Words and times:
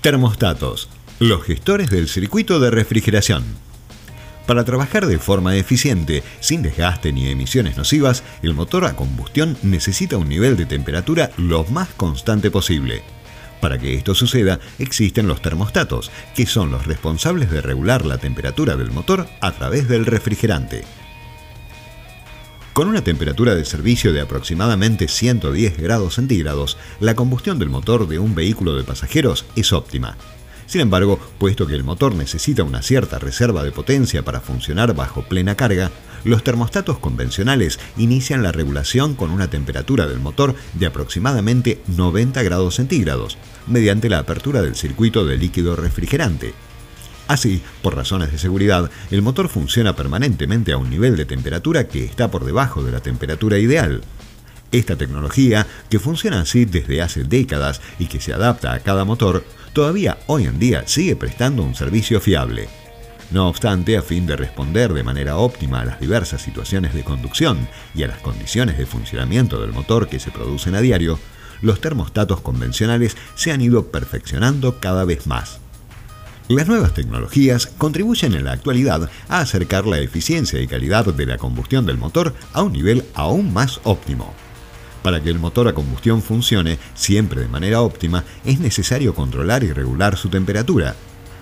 Termostatos, 0.00 0.88
los 1.18 1.42
gestores 1.44 1.90
del 1.90 2.08
circuito 2.08 2.58
de 2.58 2.70
refrigeración. 2.70 3.44
Para 4.46 4.64
trabajar 4.64 5.06
de 5.06 5.18
forma 5.18 5.56
eficiente, 5.56 6.22
sin 6.40 6.62
desgaste 6.62 7.12
ni 7.12 7.28
emisiones 7.28 7.76
nocivas, 7.76 8.22
el 8.42 8.54
motor 8.54 8.86
a 8.86 8.96
combustión 8.96 9.58
necesita 9.62 10.16
un 10.16 10.30
nivel 10.30 10.56
de 10.56 10.64
temperatura 10.64 11.32
lo 11.36 11.64
más 11.64 11.90
constante 11.90 12.50
posible. 12.50 13.02
Para 13.60 13.78
que 13.78 13.94
esto 13.94 14.14
suceda, 14.14 14.58
existen 14.78 15.28
los 15.28 15.42
termostatos, 15.42 16.10
que 16.34 16.46
son 16.46 16.70
los 16.70 16.86
responsables 16.86 17.50
de 17.50 17.60
regular 17.60 18.06
la 18.06 18.16
temperatura 18.16 18.76
del 18.76 18.92
motor 18.92 19.28
a 19.42 19.52
través 19.52 19.86
del 19.86 20.06
refrigerante. 20.06 20.82
Con 22.80 22.88
una 22.88 23.04
temperatura 23.04 23.54
de 23.54 23.66
servicio 23.66 24.14
de 24.14 24.22
aproximadamente 24.22 25.06
110 25.06 25.76
grados 25.76 26.14
centígrados, 26.14 26.78
la 26.98 27.14
combustión 27.14 27.58
del 27.58 27.68
motor 27.68 28.08
de 28.08 28.18
un 28.18 28.34
vehículo 28.34 28.74
de 28.74 28.84
pasajeros 28.84 29.44
es 29.54 29.74
óptima. 29.74 30.16
Sin 30.64 30.80
embargo, 30.80 31.20
puesto 31.36 31.66
que 31.66 31.74
el 31.74 31.84
motor 31.84 32.14
necesita 32.14 32.62
una 32.62 32.80
cierta 32.80 33.18
reserva 33.18 33.64
de 33.64 33.70
potencia 33.70 34.24
para 34.24 34.40
funcionar 34.40 34.94
bajo 34.94 35.20
plena 35.20 35.56
carga, 35.56 35.90
los 36.24 36.42
termostatos 36.42 36.98
convencionales 36.98 37.78
inician 37.98 38.42
la 38.42 38.50
regulación 38.50 39.14
con 39.14 39.30
una 39.30 39.50
temperatura 39.50 40.06
del 40.06 40.20
motor 40.20 40.54
de 40.72 40.86
aproximadamente 40.86 41.82
90 41.86 42.42
grados 42.42 42.76
centígrados, 42.76 43.36
mediante 43.66 44.08
la 44.08 44.20
apertura 44.20 44.62
del 44.62 44.74
circuito 44.74 45.26
de 45.26 45.36
líquido 45.36 45.76
refrigerante. 45.76 46.54
Así, 47.30 47.62
por 47.80 47.94
razones 47.94 48.32
de 48.32 48.38
seguridad, 48.38 48.90
el 49.12 49.22
motor 49.22 49.48
funciona 49.48 49.94
permanentemente 49.94 50.72
a 50.72 50.78
un 50.78 50.90
nivel 50.90 51.16
de 51.16 51.26
temperatura 51.26 51.86
que 51.86 52.04
está 52.04 52.28
por 52.28 52.44
debajo 52.44 52.82
de 52.82 52.90
la 52.90 52.98
temperatura 52.98 53.56
ideal. 53.56 54.02
Esta 54.72 54.96
tecnología, 54.96 55.64
que 55.88 56.00
funciona 56.00 56.40
así 56.40 56.64
desde 56.64 57.02
hace 57.02 57.22
décadas 57.22 57.82
y 58.00 58.06
que 58.06 58.20
se 58.20 58.32
adapta 58.32 58.72
a 58.72 58.80
cada 58.80 59.04
motor, 59.04 59.44
todavía 59.72 60.18
hoy 60.26 60.46
en 60.46 60.58
día 60.58 60.88
sigue 60.88 61.14
prestando 61.14 61.62
un 61.62 61.76
servicio 61.76 62.20
fiable. 62.20 62.68
No 63.30 63.46
obstante, 63.46 63.96
a 63.96 64.02
fin 64.02 64.26
de 64.26 64.34
responder 64.34 64.92
de 64.92 65.04
manera 65.04 65.36
óptima 65.36 65.82
a 65.82 65.84
las 65.84 66.00
diversas 66.00 66.42
situaciones 66.42 66.94
de 66.94 67.04
conducción 67.04 67.68
y 67.94 68.02
a 68.02 68.08
las 68.08 68.18
condiciones 68.18 68.76
de 68.76 68.86
funcionamiento 68.86 69.60
del 69.60 69.72
motor 69.72 70.08
que 70.08 70.18
se 70.18 70.32
producen 70.32 70.74
a 70.74 70.80
diario, 70.80 71.16
los 71.62 71.80
termostatos 71.80 72.40
convencionales 72.40 73.16
se 73.36 73.52
han 73.52 73.60
ido 73.60 73.92
perfeccionando 73.92 74.80
cada 74.80 75.04
vez 75.04 75.28
más. 75.28 75.59
Las 76.50 76.66
nuevas 76.66 76.94
tecnologías 76.94 77.68
contribuyen 77.68 78.34
en 78.34 78.44
la 78.44 78.50
actualidad 78.50 79.08
a 79.28 79.38
acercar 79.38 79.86
la 79.86 80.00
eficiencia 80.00 80.60
y 80.60 80.66
calidad 80.66 81.04
de 81.04 81.24
la 81.24 81.38
combustión 81.38 81.86
del 81.86 81.96
motor 81.96 82.34
a 82.52 82.64
un 82.64 82.72
nivel 82.72 83.04
aún 83.14 83.52
más 83.52 83.78
óptimo. 83.84 84.34
Para 85.04 85.22
que 85.22 85.30
el 85.30 85.38
motor 85.38 85.68
a 85.68 85.74
combustión 85.74 86.20
funcione 86.22 86.80
siempre 86.94 87.42
de 87.42 87.46
manera 87.46 87.82
óptima, 87.82 88.24
es 88.44 88.58
necesario 88.58 89.14
controlar 89.14 89.62
y 89.62 89.72
regular 89.72 90.16
su 90.16 90.28
temperatura. 90.28 90.96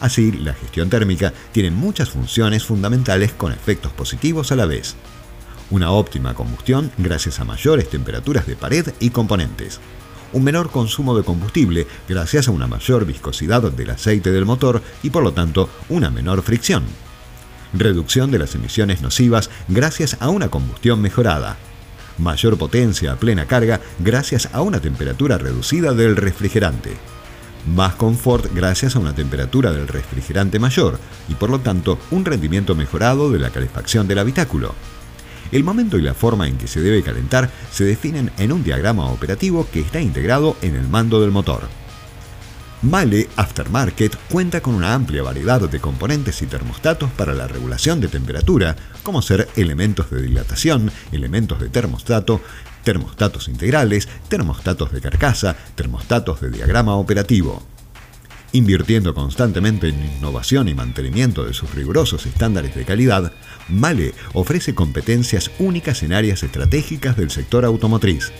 Así, 0.00 0.32
la 0.32 0.52
gestión 0.52 0.90
térmica 0.90 1.32
tiene 1.50 1.70
muchas 1.70 2.10
funciones 2.10 2.64
fundamentales 2.64 3.32
con 3.32 3.52
efectos 3.52 3.92
positivos 3.92 4.52
a 4.52 4.56
la 4.56 4.66
vez. 4.66 4.96
Una 5.70 5.92
óptima 5.92 6.34
combustión 6.34 6.92
gracias 6.98 7.40
a 7.40 7.46
mayores 7.46 7.88
temperaturas 7.88 8.46
de 8.46 8.54
pared 8.54 8.92
y 9.00 9.08
componentes. 9.08 9.80
Un 10.32 10.44
menor 10.44 10.70
consumo 10.70 11.16
de 11.16 11.24
combustible 11.24 11.86
gracias 12.08 12.48
a 12.48 12.52
una 12.52 12.66
mayor 12.66 13.04
viscosidad 13.04 13.62
del 13.70 13.90
aceite 13.90 14.30
del 14.30 14.46
motor 14.46 14.82
y 15.02 15.10
por 15.10 15.22
lo 15.22 15.32
tanto 15.32 15.68
una 15.88 16.10
menor 16.10 16.42
fricción. 16.42 16.84
Reducción 17.72 18.30
de 18.30 18.38
las 18.38 18.54
emisiones 18.54 19.02
nocivas 19.02 19.50
gracias 19.68 20.16
a 20.20 20.28
una 20.28 20.48
combustión 20.48 21.00
mejorada 21.00 21.56
mayor 22.20 22.56
potencia 22.58 23.12
a 23.12 23.16
plena 23.16 23.46
carga 23.46 23.80
gracias 23.98 24.48
a 24.52 24.62
una 24.62 24.80
temperatura 24.80 25.38
reducida 25.38 25.92
del 25.92 26.16
refrigerante. 26.16 26.96
Más 27.74 27.94
confort 27.94 28.46
gracias 28.54 28.96
a 28.96 29.00
una 29.00 29.14
temperatura 29.14 29.72
del 29.72 29.88
refrigerante 29.88 30.58
mayor 30.58 30.98
y 31.28 31.34
por 31.34 31.50
lo 31.50 31.60
tanto 31.60 31.98
un 32.10 32.24
rendimiento 32.24 32.74
mejorado 32.74 33.30
de 33.30 33.38
la 33.38 33.50
calefacción 33.50 34.06
del 34.06 34.18
habitáculo. 34.18 34.74
El 35.52 35.64
momento 35.64 35.98
y 35.98 36.02
la 36.02 36.14
forma 36.14 36.46
en 36.46 36.56
que 36.58 36.68
se 36.68 36.80
debe 36.80 37.02
calentar 37.02 37.50
se 37.72 37.84
definen 37.84 38.30
en 38.38 38.52
un 38.52 38.62
diagrama 38.62 39.10
operativo 39.10 39.66
que 39.72 39.80
está 39.80 40.00
integrado 40.00 40.56
en 40.62 40.76
el 40.76 40.88
mando 40.88 41.20
del 41.20 41.30
motor. 41.30 41.62
Male 42.82 43.28
Aftermarket 43.36 44.16
cuenta 44.30 44.62
con 44.62 44.74
una 44.74 44.94
amplia 44.94 45.22
variedad 45.22 45.60
de 45.60 45.80
componentes 45.80 46.40
y 46.40 46.46
termostatos 46.46 47.10
para 47.10 47.34
la 47.34 47.46
regulación 47.46 48.00
de 48.00 48.08
temperatura, 48.08 48.74
como 49.02 49.20
ser 49.20 49.48
elementos 49.54 50.10
de 50.10 50.22
dilatación, 50.22 50.90
elementos 51.12 51.60
de 51.60 51.68
termostato, 51.68 52.40
termostatos 52.82 53.48
integrales, 53.48 54.08
termostatos 54.28 54.92
de 54.92 55.00
carcasa, 55.02 55.56
termostatos 55.74 56.40
de 56.40 56.50
diagrama 56.50 56.94
operativo. 56.94 57.62
Invirtiendo 58.52 59.14
constantemente 59.14 59.88
en 59.88 60.04
innovación 60.16 60.68
y 60.68 60.74
mantenimiento 60.74 61.44
de 61.44 61.54
sus 61.54 61.72
rigurosos 61.72 62.26
estándares 62.26 62.74
de 62.74 62.84
calidad, 62.84 63.32
Male 63.68 64.12
ofrece 64.32 64.74
competencias 64.74 65.52
únicas 65.60 66.02
en 66.02 66.12
áreas 66.12 66.42
estratégicas 66.42 67.16
del 67.16 67.30
sector 67.30 67.64
automotriz. 67.64 68.32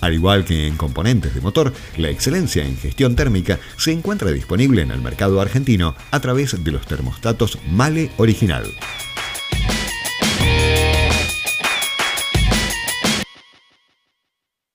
Al 0.00 0.14
igual 0.14 0.46
que 0.46 0.66
en 0.66 0.78
componentes 0.78 1.34
de 1.34 1.42
motor, 1.42 1.74
la 1.98 2.08
excelencia 2.08 2.64
en 2.64 2.78
gestión 2.78 3.16
térmica 3.16 3.58
se 3.76 3.92
encuentra 3.92 4.30
disponible 4.30 4.80
en 4.80 4.92
el 4.92 5.02
mercado 5.02 5.42
argentino 5.42 5.94
a 6.10 6.20
través 6.20 6.64
de 6.64 6.72
los 6.72 6.86
termostatos 6.86 7.58
Male 7.70 8.10
Original. 8.16 8.64